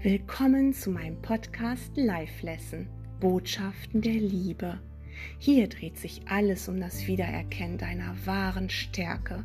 [0.00, 2.86] Willkommen zu meinem Podcast Life Lesson
[3.18, 4.78] Botschaften der Liebe.
[5.40, 9.44] Hier dreht sich alles um das Wiedererkennen deiner wahren Stärke.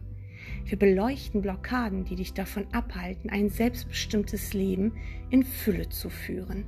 [0.66, 4.93] Wir beleuchten Blockaden, die dich davon abhalten, ein selbstbestimmtes Leben
[5.32, 6.65] in Fülle zu führen.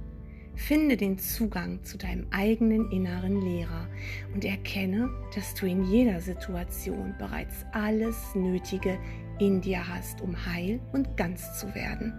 [0.55, 3.87] Finde den Zugang zu deinem eigenen inneren Lehrer
[4.33, 8.97] und erkenne, dass du in jeder Situation bereits alles Nötige
[9.37, 12.13] in dir hast, um heil und ganz zu werden.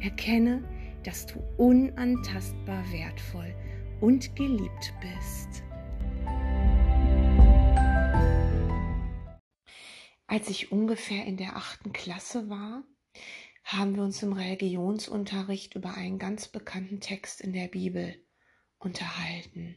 [0.00, 0.64] Erkenne,
[1.04, 3.54] dass du unantastbar wertvoll
[4.00, 5.62] und geliebt bist.
[10.26, 12.84] Als ich ungefähr in der achten Klasse war,
[13.64, 18.14] haben wir uns im Religionsunterricht über einen ganz bekannten Text in der Bibel
[18.78, 19.76] unterhalten.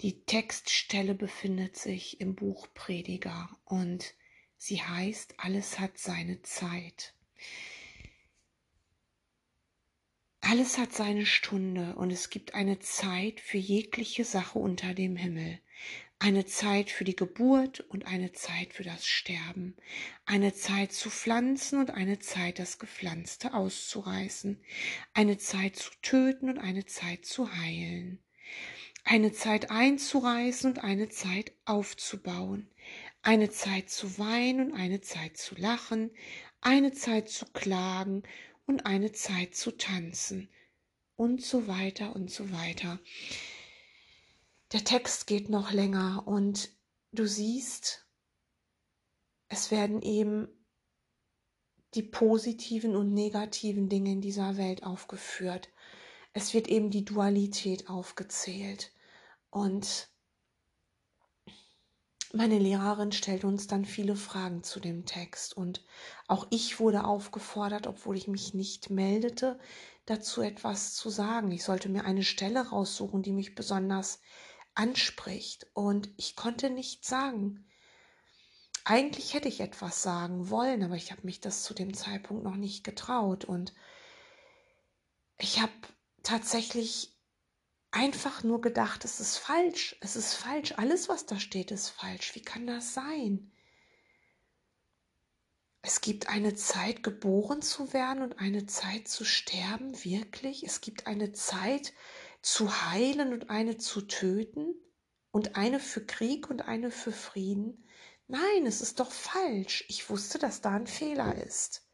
[0.00, 4.14] Die Textstelle befindet sich im Buch Prediger und
[4.56, 7.14] sie heißt Alles hat seine Zeit.
[10.50, 15.58] Alles hat seine Stunde und es gibt eine Zeit für jegliche Sache unter dem Himmel.
[16.20, 19.76] Eine Zeit für die Geburt und eine Zeit für das Sterben.
[20.24, 24.58] Eine Zeit zu pflanzen und eine Zeit das Gepflanzte auszureißen.
[25.12, 28.18] Eine Zeit zu töten und eine Zeit zu heilen.
[29.04, 32.70] Eine Zeit einzureißen und eine Zeit aufzubauen.
[33.20, 36.10] Eine Zeit zu weinen und eine Zeit zu lachen.
[36.62, 38.22] Eine Zeit zu klagen
[38.68, 40.48] und eine Zeit zu tanzen
[41.16, 43.00] und so weiter und so weiter.
[44.72, 46.70] Der Text geht noch länger und
[47.10, 48.06] du siehst,
[49.48, 50.48] es werden eben
[51.94, 55.70] die positiven und negativen Dinge in dieser Welt aufgeführt.
[56.34, 58.92] Es wird eben die Dualität aufgezählt.
[59.50, 60.10] Und
[62.32, 65.84] meine Lehrerin stellt uns dann viele Fragen zu dem Text und
[66.26, 69.58] auch ich wurde aufgefordert, obwohl ich mich nicht meldete,
[70.06, 71.50] dazu etwas zu sagen.
[71.52, 74.20] Ich sollte mir eine Stelle raussuchen, die mich besonders
[74.74, 77.66] anspricht und ich konnte nichts sagen.
[78.84, 82.56] Eigentlich hätte ich etwas sagen wollen, aber ich habe mich das zu dem Zeitpunkt noch
[82.56, 83.74] nicht getraut und
[85.38, 85.72] ich habe
[86.22, 87.17] tatsächlich
[87.90, 92.34] einfach nur gedacht, es ist falsch, es ist falsch, alles, was da steht, ist falsch.
[92.34, 93.52] Wie kann das sein?
[95.82, 100.64] Es gibt eine Zeit, geboren zu werden und eine Zeit zu sterben, wirklich.
[100.64, 101.94] Es gibt eine Zeit
[102.42, 104.74] zu heilen und eine zu töten
[105.30, 107.84] und eine für Krieg und eine für Frieden.
[108.26, 109.84] Nein, es ist doch falsch.
[109.88, 111.87] Ich wusste, dass da ein Fehler ist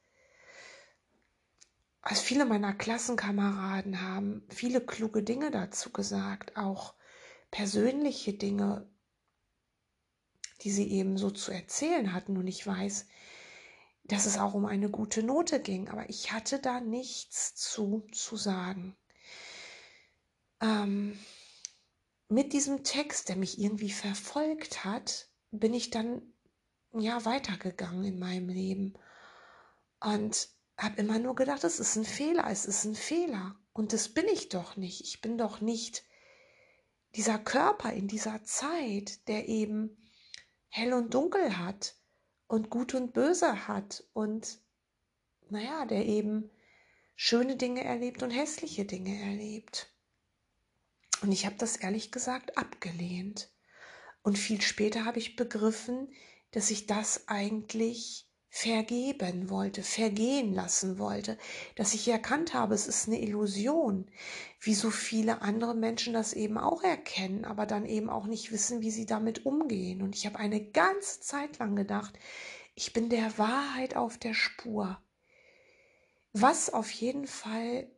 [2.06, 6.94] also viele meiner Klassenkameraden haben viele kluge Dinge dazu gesagt, auch
[7.50, 8.86] persönliche Dinge,
[10.60, 12.36] die sie eben so zu erzählen hatten.
[12.36, 13.06] Und ich weiß,
[14.04, 18.36] dass es auch um eine gute Note ging, aber ich hatte da nichts zu, zu
[18.36, 18.94] sagen.
[20.60, 21.18] Ähm,
[22.28, 26.20] mit diesem Text, der mich irgendwie verfolgt hat, bin ich dann
[26.92, 28.92] ja weitergegangen in meinem Leben.
[30.00, 33.56] Und habe immer nur gedacht, es ist ein Fehler, es ist ein Fehler.
[33.72, 35.00] Und das bin ich doch nicht.
[35.02, 36.04] Ich bin doch nicht
[37.14, 39.96] dieser Körper in dieser Zeit, der eben
[40.68, 41.94] hell und dunkel hat
[42.46, 44.58] und gut und böse hat und
[45.48, 46.50] naja, der eben
[47.14, 49.92] schöne Dinge erlebt und hässliche Dinge erlebt.
[51.22, 53.50] Und ich habe das ehrlich gesagt abgelehnt.
[54.22, 56.12] Und viel später habe ich begriffen,
[56.50, 61.36] dass ich das eigentlich vergeben wollte, vergehen lassen wollte,
[61.74, 64.06] dass ich erkannt habe, es ist eine Illusion,
[64.60, 68.80] wie so viele andere Menschen das eben auch erkennen, aber dann eben auch nicht wissen,
[68.80, 70.02] wie sie damit umgehen.
[70.02, 72.16] Und ich habe eine ganze Zeit lang gedacht,
[72.76, 75.02] ich bin der Wahrheit auf der Spur.
[76.32, 77.90] Was auf jeden Fall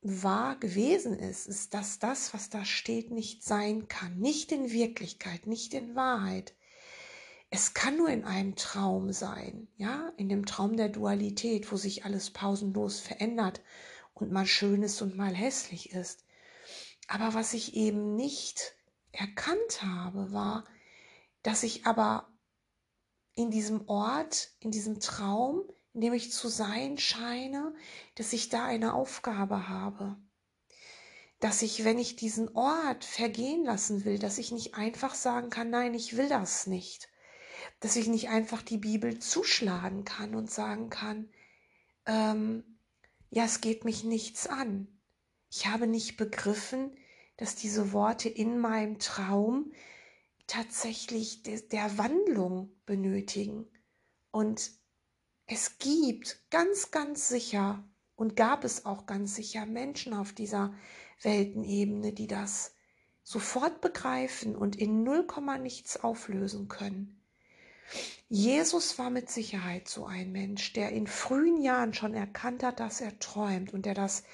[0.00, 4.16] wahr gewesen ist, ist, dass das, was da steht, nicht sein kann.
[4.20, 6.54] Nicht in Wirklichkeit, nicht in Wahrheit
[7.54, 12.06] es kann nur in einem Traum sein, ja, in dem Traum der Dualität, wo sich
[12.06, 13.60] alles pausenlos verändert
[14.14, 16.24] und mal schön ist und mal hässlich ist.
[17.08, 18.74] Aber was ich eben nicht
[19.12, 20.64] erkannt habe, war,
[21.42, 22.26] dass ich aber
[23.34, 25.62] in diesem Ort, in diesem Traum,
[25.92, 27.74] in dem ich zu sein scheine,
[28.14, 30.16] dass ich da eine Aufgabe habe.
[31.38, 35.68] Dass ich, wenn ich diesen Ort vergehen lassen will, dass ich nicht einfach sagen kann,
[35.68, 37.11] nein, ich will das nicht,
[37.82, 41.28] dass ich nicht einfach die Bibel zuschlagen kann und sagen kann,
[42.06, 42.62] ähm,
[43.30, 44.86] ja, es geht mich nichts an.
[45.50, 46.96] Ich habe nicht begriffen,
[47.36, 49.72] dass diese Worte in meinem Traum
[50.46, 53.66] tatsächlich de der Wandlung benötigen.
[54.30, 54.70] Und
[55.46, 60.72] es gibt ganz, ganz sicher Und gab es auch ganz sicher Menschen auf dieser
[61.22, 62.76] Weltenebene, die das
[63.24, 67.21] sofort begreifen und in null Komma nichts auflösen können.
[68.28, 73.00] Jesus war mit Sicherheit so ein Mensch, der in frühen Jahren schon erkannt hat, dass
[73.00, 74.24] er träumt und der das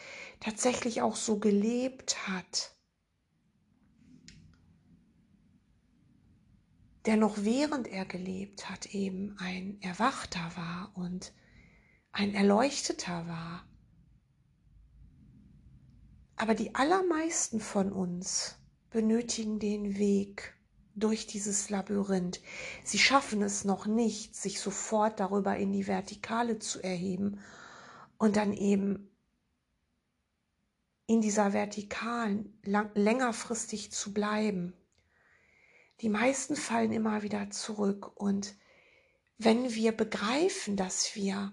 [0.40, 2.76] tatsächlich auch so gelebt hat.
[7.06, 11.32] Der noch während er gelebt hat eben ein Erwachter war und
[12.12, 13.66] ein Erleuchteter war.
[16.36, 18.56] Aber die allermeisten von uns
[18.90, 20.57] benötigen den Weg
[20.98, 22.40] durch dieses Labyrinth.
[22.84, 27.40] Sie schaffen es noch nicht, sich sofort darüber in die Vertikale zu erheben
[28.18, 29.10] und dann eben
[31.06, 34.74] in dieser Vertikalen lang, längerfristig zu bleiben.
[36.00, 38.54] Die meisten fallen immer wieder zurück und
[39.38, 41.52] wenn wir begreifen, dass wir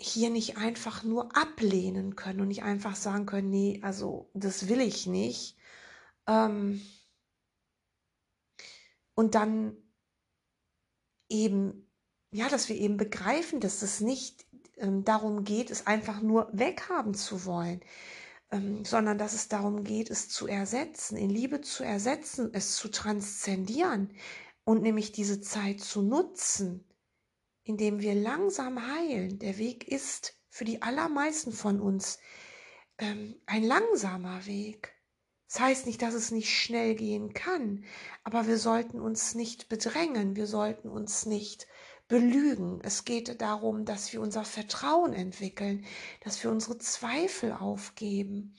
[0.00, 4.80] hier nicht einfach nur ablehnen können und nicht einfach sagen können, nee, also das will
[4.80, 5.57] ich nicht.
[6.28, 6.80] Ähm
[9.14, 9.76] und dann
[11.28, 11.90] eben,
[12.30, 14.46] ja, dass wir eben begreifen, dass es nicht
[14.76, 17.80] ähm, darum geht, es einfach nur weghaben zu wollen,
[18.52, 22.88] ähm, sondern dass es darum geht, es zu ersetzen, in Liebe zu ersetzen, es zu
[22.88, 24.14] transzendieren
[24.64, 26.84] und nämlich diese Zeit zu nutzen
[27.68, 29.38] indem wir langsam heilen.
[29.38, 32.18] Der Weg ist für die allermeisten von uns
[32.96, 34.97] ähm, ein langsamer Weg.
[35.48, 37.84] Das heißt nicht, dass es nicht schnell gehen kann,
[38.22, 41.66] aber wir sollten uns nicht bedrängen, wir sollten uns nicht
[42.06, 42.80] belügen.
[42.82, 45.84] Es geht darum, dass wir unser Vertrauen entwickeln,
[46.22, 48.54] dass wir unsere Zweifel aufgeben,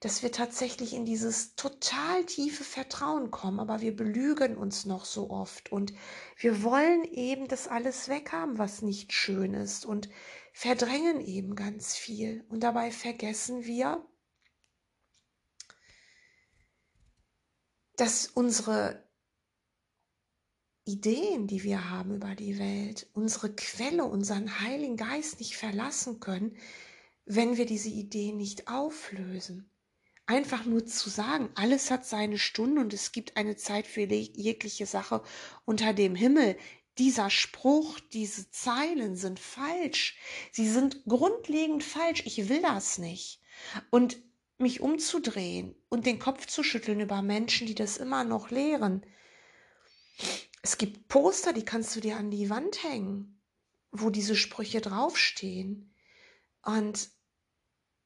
[0.00, 5.30] dass wir tatsächlich in dieses total tiefe Vertrauen kommen, aber wir belügen uns noch so
[5.30, 5.92] oft und
[6.36, 10.08] wir wollen eben das alles weghaben, was nicht schön ist und
[10.52, 14.04] verdrängen eben ganz viel und dabei vergessen wir,
[18.00, 19.06] dass unsere
[20.84, 26.56] Ideen, die wir haben über die Welt, unsere Quelle, unseren Heiligen Geist nicht verlassen können,
[27.26, 29.70] wenn wir diese Ideen nicht auflösen
[30.28, 34.86] einfach nur zu sagen, alles hat seine Stunde und es gibt eine Zeit für jegliche
[34.86, 35.22] Sache
[35.64, 36.56] unter dem Himmel.
[36.98, 40.18] Dieser Spruch, diese Zeilen sind falsch.
[40.52, 42.24] Sie sind grundlegend falsch.
[42.26, 43.40] Ich will das nicht.
[43.90, 44.20] Und
[44.58, 49.06] mich umzudrehen und den Kopf zu schütteln über Menschen, die das immer noch lehren.
[50.62, 53.40] Es gibt Poster, die kannst du dir an die Wand hängen,
[53.92, 55.94] wo diese Sprüche draufstehen.
[56.64, 57.10] Und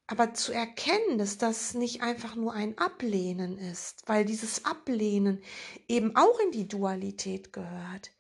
[0.07, 5.43] aber zu erkennen, dass das nicht einfach nur ein Ablehnen ist, weil dieses Ablehnen
[5.89, 8.11] eben auch in die Dualität gehört.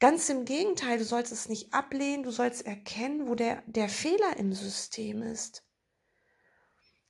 [0.00, 4.36] Ganz im Gegenteil, du sollst es nicht ablehnen, du sollst erkennen, wo der, der Fehler
[4.36, 5.63] im System ist.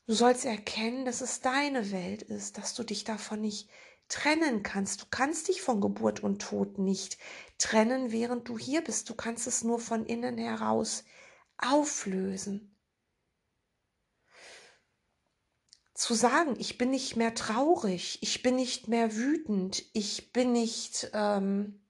[0.07, 3.71] Du sollst erkennen, dass es deine Welt ist, dass du dich davon nicht
[4.09, 5.03] trennen kannst.
[5.03, 7.19] Du kannst dich von Geburt und Tod nicht
[7.59, 9.09] trennen, während du hier bist.
[9.09, 11.05] Du kannst es nur von innen heraus
[11.57, 12.75] auflösen.
[15.95, 21.11] zu sagen, ich bin nicht mehr traurig, ich bin nicht mehr wütend, ich bin nicht,
[21.15, 21.81] ähm,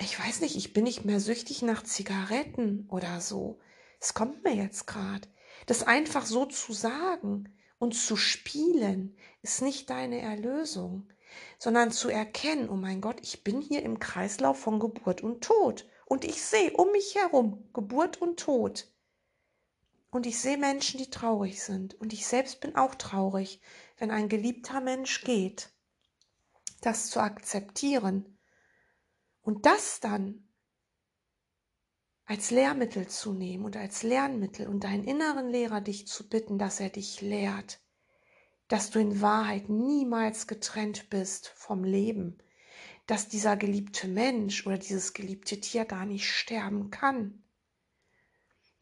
[0.00, 3.60] ich weiß nicht, ich bin nicht mehr süchtig nach Zigaretten oder so.
[4.00, 5.28] Es kommt mir jetzt gerade.
[5.66, 11.08] Das einfach so zu sagen und zu spielen, ist nicht deine Erlösung,
[11.58, 15.88] sondern zu erkennen, oh mein Gott, ich bin hier im Kreislauf von Geburt und Tod.
[16.06, 18.92] Und ich sehe um mich herum Geburt und Tod.
[20.10, 21.94] Und ich sehe Menschen, die traurig sind.
[21.94, 23.60] Und ich selbst bin auch traurig,
[23.96, 25.70] wenn ein geliebter Mensch geht.
[26.82, 28.38] Das zu akzeptieren
[29.42, 30.48] und das dann
[32.24, 36.80] als Lehrmittel zu nehmen und als Lernmittel und deinen inneren Lehrer dich zu bitten, dass
[36.80, 37.80] er dich lehrt,
[38.68, 42.38] dass du in Wahrheit niemals getrennt bist vom Leben,
[43.06, 47.42] dass dieser geliebte Mensch oder dieses geliebte Tier gar nicht sterben kann.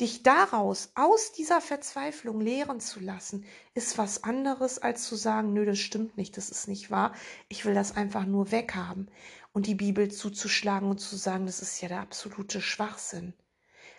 [0.01, 3.45] Dich daraus, aus dieser Verzweiflung lehren zu lassen,
[3.75, 7.15] ist was anderes, als zu sagen, nö, das stimmt nicht, das ist nicht wahr,
[7.49, 9.11] ich will das einfach nur weghaben
[9.53, 13.35] und die Bibel zuzuschlagen und zu sagen, das ist ja der absolute Schwachsinn.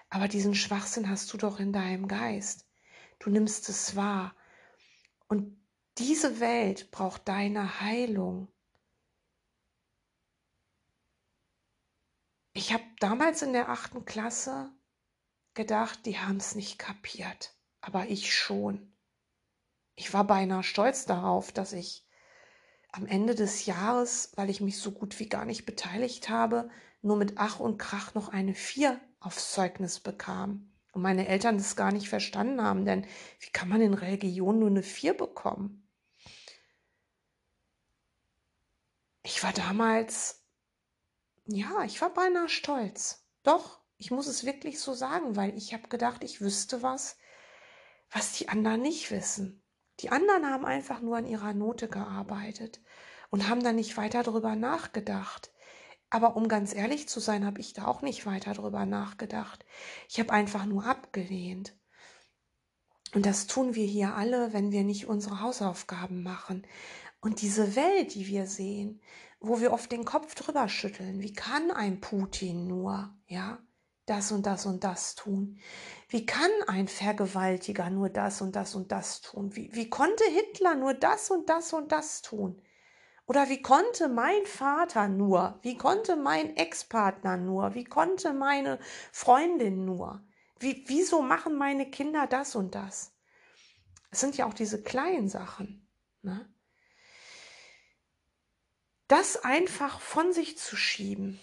[0.10, 2.67] Aber diesen Schwachsinn hast du doch in deinem Geist.
[3.20, 4.36] Du nimmst es wahr.
[5.27, 5.58] Und
[5.98, 8.48] diese Welt braucht deine Heilung.
[12.53, 14.72] Ich habe damals in der achten Klasse
[15.53, 18.93] gedacht, die haben es nicht kapiert, aber ich schon.
[19.96, 22.05] Ich war beinahe stolz darauf, dass ich
[22.91, 26.69] am Ende des Jahres, weil ich mich so gut wie gar nicht beteiligt habe,
[27.01, 30.71] nur mit Ach und Krach noch eine Vier aufs Zeugnis bekam.
[30.91, 33.05] Und meine Eltern das gar nicht verstanden haben, denn
[33.39, 35.88] wie kann man in Religion nur eine Vier bekommen?
[39.24, 40.43] Ich war damals,
[41.45, 43.25] ja, ich war beinahe stolz.
[43.43, 47.17] Doch, ich muss es wirklich so sagen, weil ich habe gedacht, ich wüsste was,
[48.10, 49.61] was die anderen nicht wissen.
[50.01, 52.81] Die anderen haben einfach nur an ihrer Note gearbeitet
[53.29, 55.51] und haben da nicht weiter drüber nachgedacht.
[56.10, 59.65] Aber um ganz ehrlich zu sein, habe ich da auch nicht weiter drüber nachgedacht.
[60.10, 61.75] Ich habe einfach nur abgelehnt.
[63.13, 66.65] Und das tun wir hier alle, wenn wir nicht unsere Hausaufgaben machen.
[67.22, 69.01] Und diese Welt, die wir sehen,
[69.39, 73.60] wo wir oft den Kopf drüber schütteln, wie kann ein Putin nur, ja,
[74.12, 75.60] das und das und das tun?
[76.10, 79.56] Wie kann ein Vergewaltiger nur das und das und das tun?
[79.56, 82.62] Wie, wie konnte Hitler nur das und das und das tun?
[83.25, 85.58] Oder wie konnte mein Vater nur?
[85.62, 87.74] Wie konnte mein Ex-Partner nur?
[87.74, 88.80] Wie konnte meine
[89.13, 90.22] Freundin nur?
[90.60, 93.15] Wie, wieso machen meine Kinder das und das?
[94.10, 95.88] Es sind ja auch diese kleinen Sachen.
[96.22, 96.53] Ne?
[99.08, 101.39] Das einfach von sich zu schieben,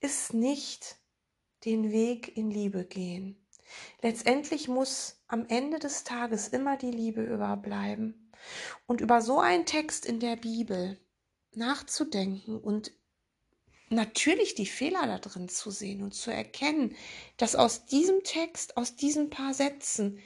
[0.00, 0.96] ist nicht
[1.66, 3.36] den Weg in Liebe gehen.
[4.00, 8.30] Letztendlich muss am Ende des Tages immer die Liebe überbleiben.
[8.86, 10.98] Und über so einen Text in der Bibel
[11.52, 12.92] nachzudenken und
[13.88, 16.94] natürlich die Fehler da drin zu sehen und zu erkennen,
[17.36, 20.20] dass aus diesem Text, aus diesen paar Sätzen,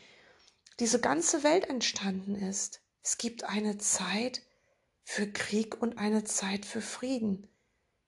[0.78, 2.82] diese ganze Welt entstanden ist.
[3.02, 4.42] Es gibt eine Zeit
[5.04, 7.48] für Krieg und eine Zeit für Frieden.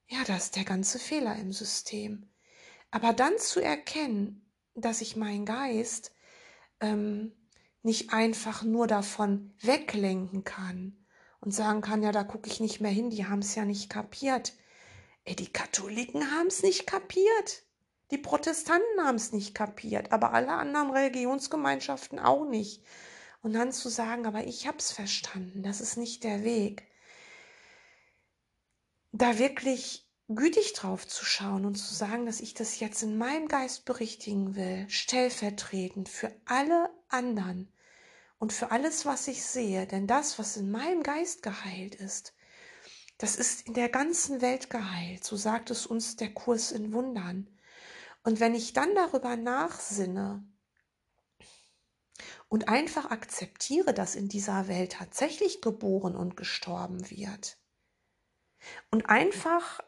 [0.08, 2.31] Ja, das ist der ganze Fehler im System.
[2.92, 6.14] Aber dann zu erkennen, dass ich meinen Geist
[6.80, 7.32] ähm,
[7.82, 11.04] nicht einfach nur davon weglenken kann
[11.40, 13.88] und sagen kann, ja, da gucke ich nicht mehr hin, die haben es ja nicht
[13.88, 14.52] kapiert.
[15.24, 17.64] Ey, die Katholiken haben es nicht kapiert.
[18.10, 22.84] Die Protestanten haben es nicht kapiert, aber alle anderen Religionsgemeinschaften auch nicht.
[23.40, 26.86] Und dann zu sagen, aber ich habe es verstanden, das ist nicht der Weg.
[29.12, 33.48] Da wirklich gütig drauf zu schauen und zu sagen, dass ich das jetzt in meinem
[33.48, 37.72] Geist berichtigen will, stellvertretend für alle anderen
[38.38, 42.34] und für alles, was ich sehe, denn das, was in meinem Geist geheilt ist,
[43.18, 47.48] das ist in der ganzen Welt geheilt, so sagt es uns der Kurs in Wundern.
[48.24, 50.44] Und wenn ich dann darüber nachsinne
[52.48, 57.58] und einfach akzeptiere, dass in dieser Welt tatsächlich geboren und gestorben wird,
[58.90, 59.80] und einfach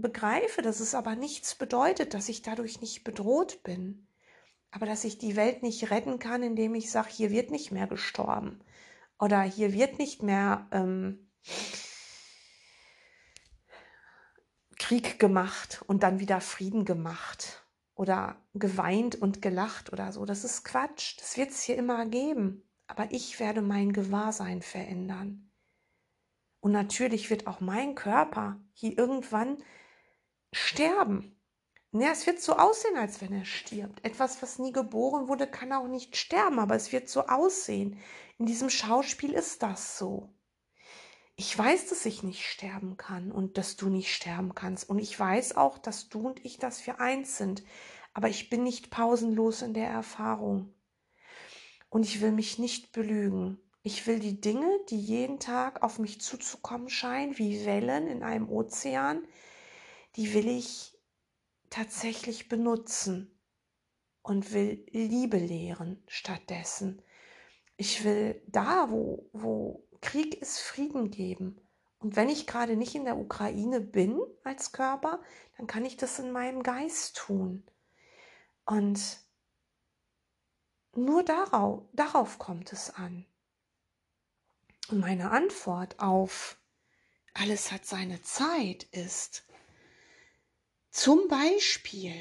[0.00, 4.06] begreife, dass es aber nichts bedeutet, dass ich dadurch nicht bedroht bin,
[4.70, 7.86] aber dass ich die Welt nicht retten kann, indem ich sage, hier wird nicht mehr
[7.86, 8.60] gestorben
[9.18, 11.30] oder hier wird nicht mehr ähm,
[14.78, 17.64] Krieg gemacht und dann wieder Frieden gemacht
[17.94, 20.24] oder geweint und gelacht oder so.
[20.24, 21.18] Das ist Quatsch.
[21.20, 22.62] Das wird es hier immer geben.
[22.86, 25.50] Aber ich werde mein Gewahrsein verändern.
[26.60, 29.58] Und natürlich wird auch mein Körper hier irgendwann
[30.52, 31.36] sterben.
[31.92, 34.04] Ja, es wird so aussehen, als wenn er stirbt.
[34.04, 37.98] Etwas, was nie geboren wurde, kann auch nicht sterben, aber es wird so aussehen.
[38.38, 40.32] In diesem Schauspiel ist das so.
[41.34, 44.88] Ich weiß, dass ich nicht sterben kann und dass du nicht sterben kannst.
[44.88, 47.64] Und ich weiß auch, dass du und ich, dass wir eins sind.
[48.12, 50.74] Aber ich bin nicht pausenlos in der Erfahrung.
[51.88, 53.58] Und ich will mich nicht belügen.
[53.82, 58.48] Ich will die Dinge, die jeden Tag auf mich zuzukommen scheinen, wie Wellen in einem
[58.50, 59.26] Ozean,
[60.16, 60.98] die will ich
[61.70, 63.30] tatsächlich benutzen
[64.22, 67.02] und will Liebe lehren stattdessen.
[67.76, 71.60] Ich will da, wo, wo Krieg ist, Frieden geben.
[71.98, 75.22] Und wenn ich gerade nicht in der Ukraine bin als Körper,
[75.56, 77.62] dann kann ich das in meinem Geist tun.
[78.64, 79.20] Und
[80.94, 83.26] nur darauf, darauf kommt es an.
[84.88, 86.58] Und meine Antwort auf
[87.32, 89.46] alles hat seine Zeit ist,
[90.90, 92.14] zum Beispiel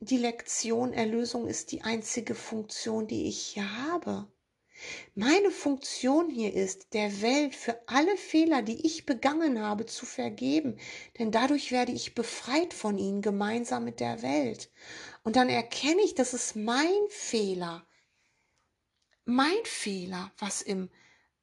[0.00, 4.30] die Lektion Erlösung ist die einzige Funktion, die ich hier habe.
[5.16, 10.78] Meine Funktion hier ist, der Welt für alle Fehler, die ich begangen habe, zu vergeben,
[11.18, 14.70] denn dadurch werde ich befreit von ihnen gemeinsam mit der Welt.
[15.24, 17.84] Und dann erkenne ich, dass es mein Fehler,
[19.24, 20.90] mein Fehler, was im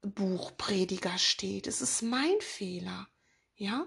[0.01, 1.67] Buch Prediger steht.
[1.67, 3.09] Es ist mein Fehler,
[3.57, 3.85] ja.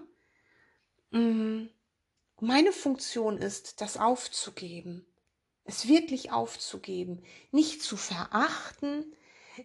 [1.09, 1.71] Mhm.
[2.41, 5.05] Meine Funktion ist, das aufzugeben,
[5.65, 9.13] es wirklich aufzugeben, nicht zu verachten,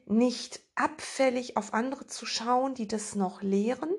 [0.06, 3.94] nicht abfällig auf andere zu schauen, die das noch lehren,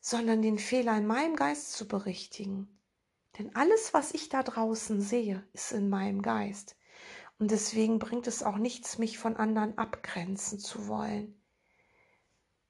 [0.00, 2.76] sondern den Fehler in meinem Geist zu berichtigen.
[3.38, 6.74] Denn alles, was ich da draußen sehe, ist in meinem Geist.
[7.38, 11.40] Und deswegen bringt es auch nichts, mich von anderen abgrenzen zu wollen.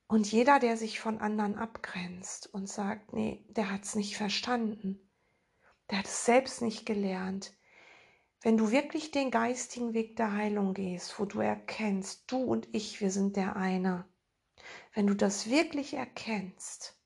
[0.08, 5.00] Und jeder, der sich von anderen abgrenzt und sagt, nee, der hat es nicht verstanden,
[5.90, 7.52] der hat es selbst nicht gelernt.
[8.42, 13.00] Wenn du wirklich den geistigen Weg der Heilung gehst, wo du erkennst, du und ich,
[13.00, 14.06] wir sind der eine,
[14.94, 16.96] wenn du das wirklich erkennst,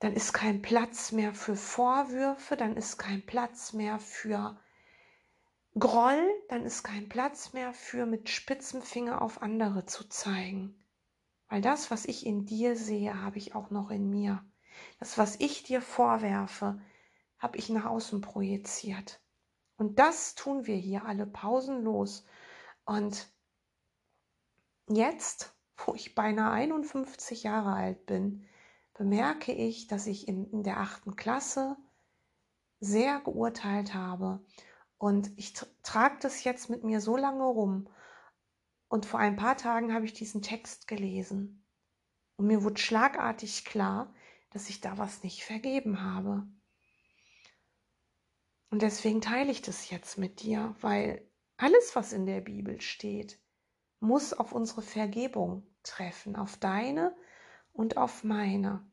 [0.00, 4.60] dann ist kein Platz mehr für Vorwürfe, dann ist kein Platz mehr für
[5.78, 10.84] Groll, dann ist kein Platz mehr für mit spitzem Finger auf andere zu zeigen.
[11.48, 14.44] Weil das, was ich in dir sehe, habe ich auch noch in mir.
[14.98, 16.80] Das, was ich dir vorwerfe,
[17.38, 19.20] habe ich nach außen projiziert.
[19.76, 22.24] Und das tun wir hier alle pausenlos.
[22.84, 23.28] Und
[24.88, 28.46] jetzt, wo ich beinahe 51 Jahre alt bin,
[28.94, 31.76] bemerke ich, dass ich in, in der achten Klasse
[32.80, 34.44] sehr geurteilt habe.
[34.98, 35.54] Und ich
[35.84, 37.88] trage das jetzt mit mir so lange rum.
[38.88, 41.64] Und vor ein paar Tagen habe ich diesen Text gelesen.
[42.36, 44.12] Und mir wurde schlagartig klar,
[44.50, 46.46] dass ich da was nicht vergeben habe.
[48.70, 51.26] Und deswegen teile ich das jetzt mit dir, weil
[51.56, 53.38] alles, was in der Bibel steht,
[54.00, 57.16] muss auf unsere Vergebung treffen, auf deine
[57.72, 58.86] und auf meine.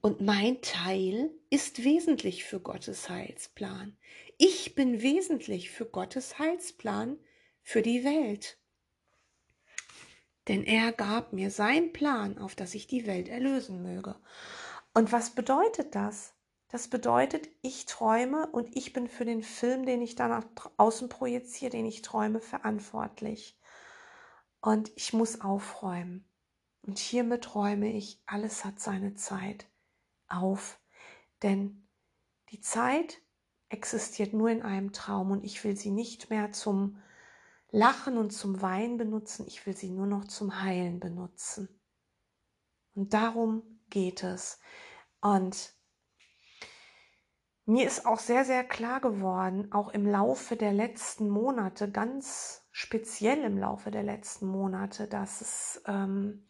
[0.00, 3.96] Und mein Teil ist wesentlich für Gottes Heilsplan.
[4.38, 7.18] Ich bin wesentlich für Gottes Heilsplan
[7.62, 8.58] für die Welt.
[10.48, 14.16] Denn er gab mir seinen Plan, auf dass ich die Welt erlösen möge.
[14.94, 16.34] Und was bedeutet das?
[16.68, 20.44] Das bedeutet, ich träume und ich bin für den Film, den ich dann nach
[20.76, 23.58] außen projiziere, den ich träume, verantwortlich.
[24.60, 26.28] Und ich muss aufräumen.
[26.82, 29.66] Und hiermit räume ich, alles hat seine Zeit
[30.28, 30.78] auf.
[31.42, 31.86] Denn
[32.50, 33.20] die Zeit
[33.68, 36.98] existiert nur in einem Traum und ich will sie nicht mehr zum
[37.70, 41.68] Lachen und zum Weinen benutzen, ich will sie nur noch zum Heilen benutzen.
[42.94, 44.58] Und darum geht es.
[45.20, 45.74] Und
[47.66, 53.42] mir ist auch sehr, sehr klar geworden, auch im Laufe der letzten Monate, ganz speziell
[53.44, 56.46] im Laufe der letzten Monate, dass es ähm,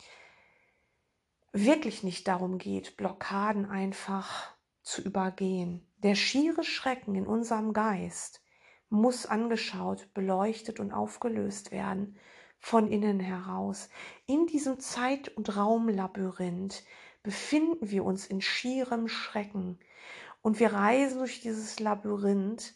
[1.52, 5.90] wirklich nicht darum geht, Blockaden einfach zu übergehen.
[5.96, 8.40] Der schiere Schrecken in unserem Geist
[8.90, 12.18] muss angeschaut, beleuchtet und aufgelöst werden
[12.58, 13.88] von innen heraus.
[14.26, 16.84] In diesem Zeit- und Raumlabyrinth
[17.22, 19.78] befinden wir uns in schierem Schrecken
[20.42, 22.74] und wir reisen durch dieses Labyrinth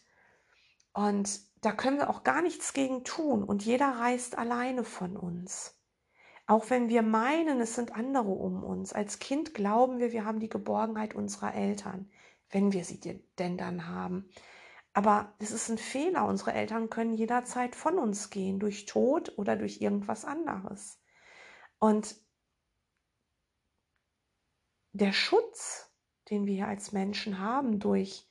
[0.93, 5.79] und da können wir auch gar nichts gegen tun und jeder reist alleine von uns.
[6.45, 8.91] Auch wenn wir meinen, es sind andere um uns.
[8.91, 12.11] Als Kind glauben wir, wir haben die Geborgenheit unserer Eltern,
[12.49, 14.29] wenn wir sie denn dann haben.
[14.93, 16.25] Aber es ist ein Fehler.
[16.25, 21.01] Unsere Eltern können jederzeit von uns gehen, durch Tod oder durch irgendwas anderes.
[21.79, 22.15] Und
[24.93, 25.91] der Schutz,
[26.29, 28.29] den wir als Menschen haben, durch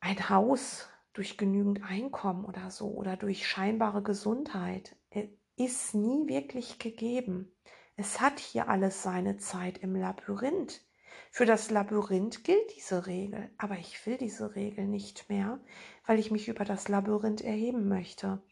[0.00, 6.78] ein Haus, durch genügend Einkommen oder so, oder durch scheinbare Gesundheit, äh, ist nie wirklich
[6.78, 7.52] gegeben.
[7.96, 10.87] Es hat hier alles seine Zeit im Labyrinth.
[11.30, 15.60] Für das Labyrinth gilt diese Regel, aber ich will diese Regel nicht mehr,
[16.06, 18.42] weil ich mich über das Labyrinth erheben möchte.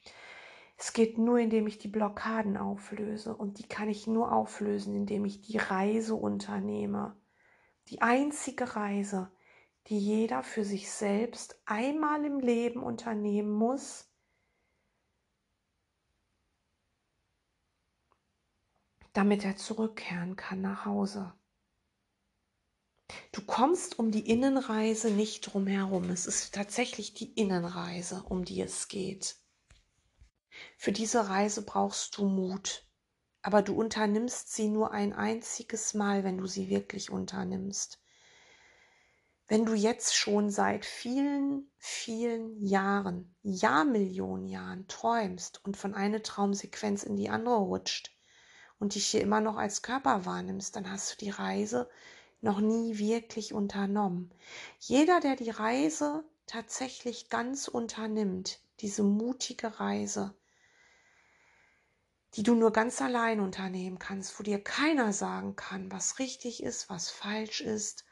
[0.79, 5.25] Es geht nur, indem ich die Blockaden auflöse und die kann ich nur auflösen, indem
[5.25, 7.17] ich die Reise unternehme.
[7.89, 9.31] Die einzige Reise,
[9.87, 14.11] die jeder für sich selbst einmal im Leben unternehmen muss,
[19.13, 21.33] damit er zurückkehren kann nach Hause.
[23.33, 26.11] Du kommst um die Innenreise nicht drum herum.
[26.11, 29.37] Es ist tatsächlich die Innenreise, um die es geht.
[30.77, 32.87] Für diese Reise brauchst du Mut,
[33.43, 38.01] aber du unternimmst sie nur ein einziges Mal, wenn du sie wirklich unternimmst.
[39.49, 47.05] Wenn du jetzt schon seit vielen, vielen Jahren, Jahrmillionen Jahren träumst und von einer Traumsequenz
[47.05, 48.17] in die andere rutscht,
[48.79, 51.89] und dich hier immer noch als Körper wahrnimmst, dann hast du die Reise
[52.47, 54.31] noch nie wirklich unternommen.
[54.79, 60.35] Jeder, der die Reise tatsächlich ganz unternimmt, diese mutige Reise,
[62.35, 66.89] die du nur ganz allein unternehmen kannst, wo dir keiner sagen kann, was richtig ist,
[66.89, 68.05] was falsch ist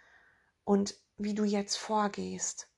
[0.65, 2.69] und wie du jetzt vorgehst.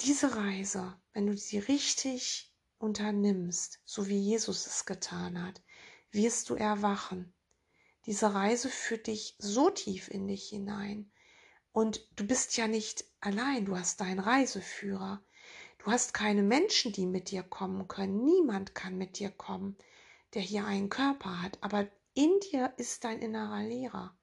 [0.00, 5.62] Diese Reise, wenn du sie richtig unternimmst, so wie Jesus es getan hat,
[6.12, 7.32] wirst du erwachen.
[8.06, 11.10] Diese Reise führt dich so tief in dich hinein.
[11.72, 15.22] Und du bist ja nicht allein, du hast deinen Reiseführer.
[15.78, 18.24] Du hast keine Menschen, die mit dir kommen können.
[18.24, 19.76] Niemand kann mit dir kommen,
[20.34, 21.58] der hier einen Körper hat.
[21.62, 24.16] Aber in dir ist dein innerer Lehrer.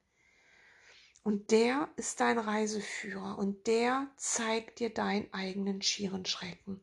[1.24, 6.80] Und der ist dein Reiseführer und der zeigt dir deinen eigenen schieren Schrecken.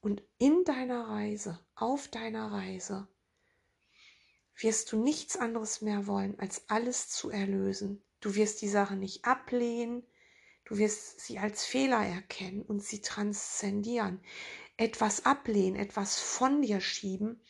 [0.00, 3.06] Und in deiner Reise, auf deiner Reise,
[4.58, 8.02] wirst du nichts anderes mehr wollen, als alles zu erlösen.
[8.20, 10.04] Du wirst die Sache nicht ablehnen,
[10.64, 14.20] du wirst sie als Fehler erkennen und sie transzendieren.
[14.76, 17.40] Etwas ablehnen, etwas von dir schieben,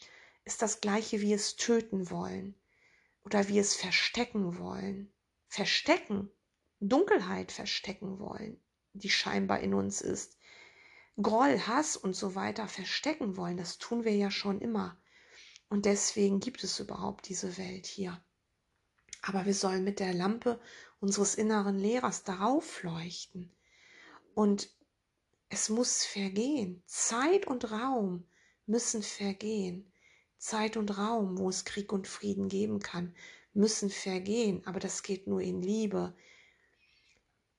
[0.45, 2.55] ist das gleiche wie es töten wollen
[3.25, 5.13] oder wie es verstecken wollen.
[5.47, 6.31] Verstecken,
[6.81, 8.61] Dunkelheit verstecken wollen,
[8.93, 10.37] die scheinbar in uns ist.
[11.21, 14.97] Groll, Hass und so weiter verstecken wollen, das tun wir ja schon immer.
[15.69, 18.21] Und deswegen gibt es überhaupt diese Welt hier.
[19.23, 20.61] Aber wir sollen mit der Lampe
[21.01, 23.51] unseres inneren Lehrers darauf leuchten.
[24.35, 24.71] Und
[25.51, 26.83] es muss vergehen.
[26.87, 28.27] Zeit und Raum
[28.67, 29.93] müssen vergehen.
[30.39, 33.15] Zeit und Raum, wo es Krieg und Frieden geben kann,
[33.53, 34.65] müssen vergehen.
[34.67, 36.15] Aber das geht nur in Liebe.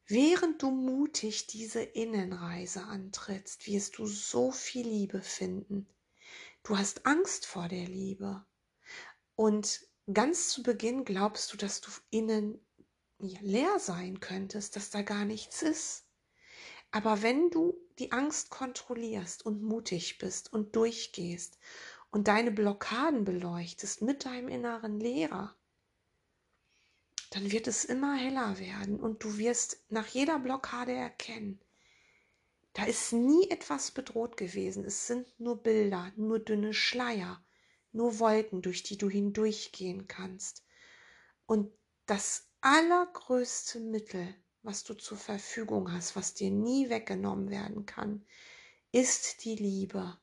[0.07, 5.87] Während du mutig diese Innenreise antrittst, wirst du so viel Liebe finden.
[6.63, 8.45] Du hast Angst vor der Liebe.
[9.35, 12.59] Und ganz zu Beginn glaubst du, dass du innen
[13.19, 16.05] leer sein könntest, dass da gar nichts ist.
[16.91, 21.59] Aber wenn du die Angst kontrollierst und mutig bist und durchgehst
[22.11, 25.55] und deine Blockaden beleuchtest mit deinem inneren Lehrer,
[27.31, 31.61] dann wird es immer heller werden und du wirst nach jeder Blockade erkennen,
[32.73, 34.85] da ist nie etwas bedroht gewesen.
[34.85, 37.43] Es sind nur Bilder, nur dünne Schleier,
[37.91, 40.63] nur Wolken, durch die du hindurchgehen kannst.
[41.45, 41.71] Und
[42.05, 48.25] das allergrößte Mittel, was du zur Verfügung hast, was dir nie weggenommen werden kann,
[48.91, 50.17] ist die Liebe.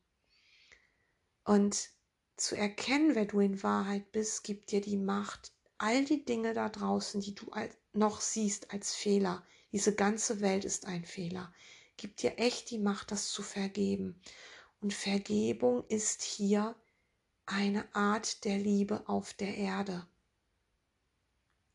[1.45, 1.91] Und
[2.37, 6.69] zu erkennen, wer du in Wahrheit bist, gibt dir die Macht, all die Dinge da
[6.69, 7.51] draußen, die du
[7.93, 9.47] noch siehst als Fehler.
[9.73, 11.53] Diese ganze Welt ist ein Fehler.
[11.97, 14.21] Gibt dir echt die Macht, das zu vergeben.
[14.81, 16.77] Und Vergebung ist hier
[17.47, 20.07] eine Art der Liebe auf der Erde.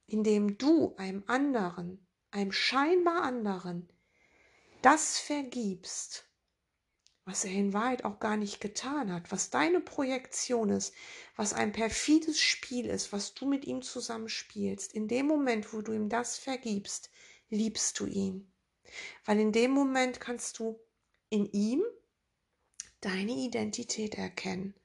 [0.05, 3.89] Indem du einem anderen, einem scheinbar anderen,
[4.81, 6.25] das vergibst,
[7.23, 10.93] was er in Wahrheit auch gar nicht getan hat, was deine Projektion ist,
[11.35, 15.93] was ein perfides Spiel ist, was du mit ihm zusammenspielst, in dem Moment, wo du
[15.93, 17.09] ihm das vergibst,
[17.49, 18.50] liebst du ihn.
[19.25, 20.79] Weil in dem Moment kannst du
[21.29, 21.83] in ihm
[23.01, 24.75] deine Identität erkennen.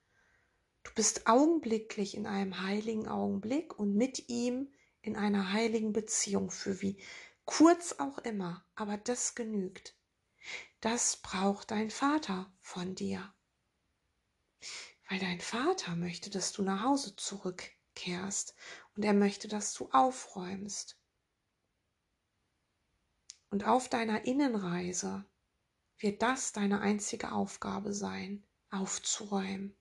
[0.82, 6.80] Du bist augenblicklich in einem heiligen Augenblick und mit ihm in einer heiligen Beziehung für
[6.80, 7.02] wie
[7.44, 9.96] kurz auch immer, aber das genügt.
[10.80, 13.34] Das braucht dein Vater von dir.
[15.08, 18.54] Weil dein Vater möchte, dass du nach Hause zurückkehrst
[18.94, 20.98] und er möchte, dass du aufräumst.
[23.56, 25.24] Und auf deiner Innenreise
[25.98, 29.74] wird das deine einzige Aufgabe sein, aufzuräumen.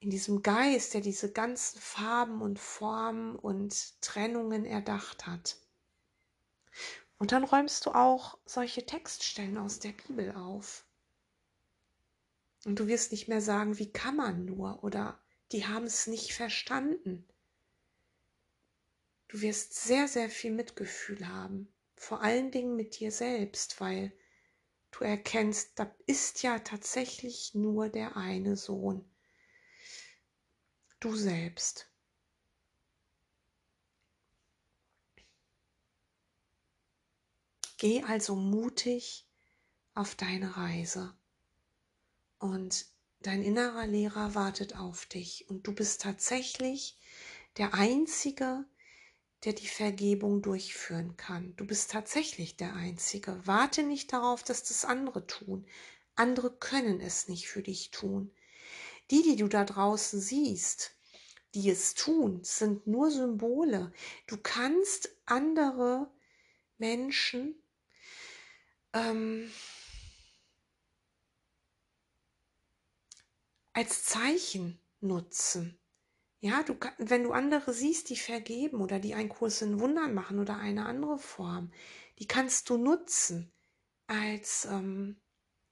[0.00, 5.56] In diesem Geist, der diese ganzen Farben und Formen und Trennungen erdacht hat.
[7.16, 10.84] Und dann räumst du auch solche Textstellen aus der Bibel auf.
[12.66, 15.18] Und du wirst nicht mehr sagen, wie kann man nur oder
[15.52, 17.26] die haben es nicht verstanden.
[19.28, 24.12] Du wirst sehr, sehr viel Mitgefühl haben vor allen Dingen mit dir selbst, weil
[24.92, 29.04] du erkennst, da ist ja tatsächlich nur der eine Sohn.
[31.00, 31.90] Du selbst.
[37.76, 39.28] Geh also mutig
[39.94, 41.16] auf deine Reise
[42.38, 42.86] und
[43.20, 46.96] dein innerer Lehrer wartet auf dich und du bist tatsächlich
[47.56, 48.64] der Einzige,
[49.44, 51.54] der die Vergebung durchführen kann.
[51.56, 53.40] Du bist tatsächlich der Einzige.
[53.44, 55.66] Warte nicht darauf, dass das andere tun.
[56.16, 58.32] Andere können es nicht für dich tun.
[59.10, 60.92] Die, die du da draußen siehst,
[61.54, 63.92] die es tun, sind nur Symbole.
[64.26, 66.10] Du kannst andere
[66.76, 67.54] Menschen
[68.92, 69.50] ähm,
[73.72, 75.78] als Zeichen nutzen.
[76.40, 80.38] Ja, du, wenn du andere siehst, die vergeben oder die einen Kurs in Wundern machen
[80.38, 81.72] oder eine andere Form,
[82.18, 83.52] die kannst du nutzen
[84.06, 85.20] als, ähm,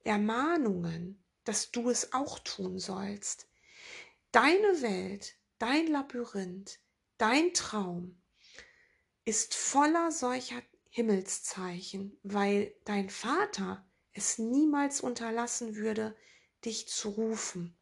[0.07, 3.47] Ermahnungen, dass du es auch tun sollst.
[4.31, 6.79] Deine Welt, dein Labyrinth,
[7.17, 8.21] dein Traum
[9.25, 16.15] ist voller solcher Himmelszeichen, weil dein Vater es niemals unterlassen würde,
[16.63, 17.77] dich zu rufen.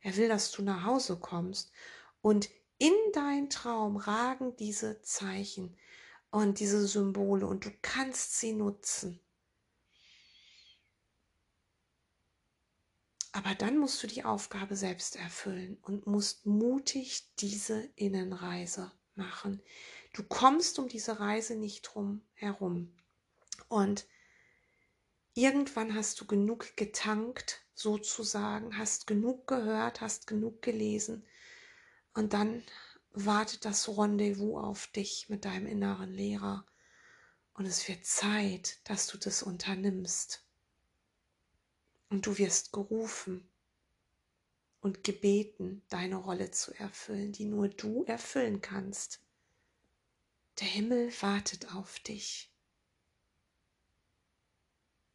[0.00, 1.72] Er will, dass du nach Hause kommst.
[2.26, 5.76] Und in dein Traum ragen diese Zeichen
[6.32, 9.20] und diese Symbole und du kannst sie nutzen.
[13.30, 19.62] Aber dann musst du die Aufgabe selbst erfüllen und musst mutig diese Innenreise machen.
[20.12, 22.92] Du kommst um diese Reise nicht drum herum.
[23.68, 24.04] Und
[25.34, 31.24] irgendwann hast du genug getankt, sozusagen, hast genug gehört, hast genug gelesen.
[32.16, 32.64] Und dann
[33.12, 36.64] wartet das Rendezvous auf dich mit deinem inneren Lehrer.
[37.52, 40.42] Und es wird Zeit, dass du das unternimmst.
[42.08, 43.46] Und du wirst gerufen
[44.80, 49.20] und gebeten, deine Rolle zu erfüllen, die nur du erfüllen kannst.
[50.58, 52.50] Der Himmel wartet auf dich.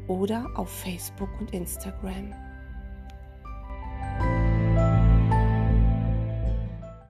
[0.07, 2.35] oder auf Facebook und Instagram.